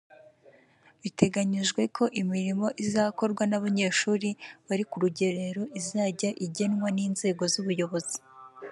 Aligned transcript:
Biteganyijwe 1.01 1.81
ko 1.95 2.03
imirimo 2.21 2.67
izakorwa 2.83 3.43
n’abanyeshuri 3.47 4.29
bari 4.67 4.83
ku 4.89 4.95
rugerero 5.03 5.63
izajya 5.79 6.29
igenwa 6.45 6.87
n’inzego 6.95 7.43
z’ubuyobozi 7.53 8.19